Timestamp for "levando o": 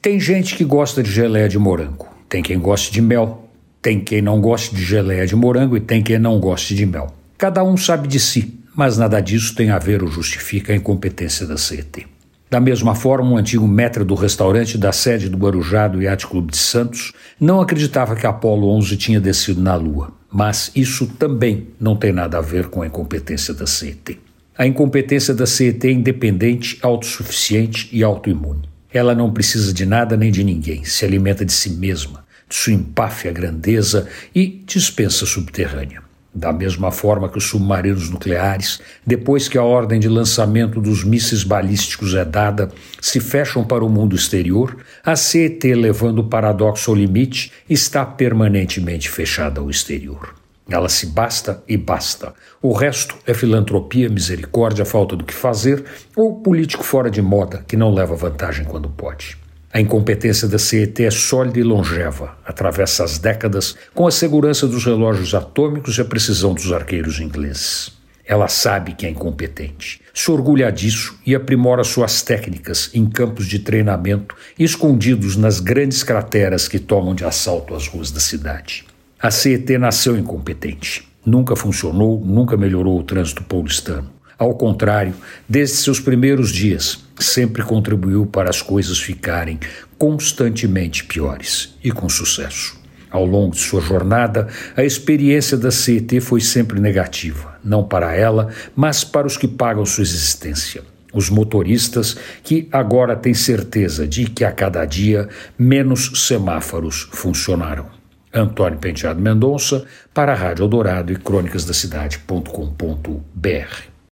45.74-46.28